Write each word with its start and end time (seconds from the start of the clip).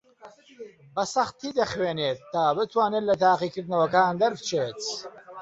بەسەختی 0.95 1.55
دەخوێنێت 1.59 2.19
تا 2.33 2.43
بتوانێت 2.57 3.03
لە 3.09 3.15
تاقیکردنەوەکان 3.23 4.13
دەربچێت. 4.21 4.81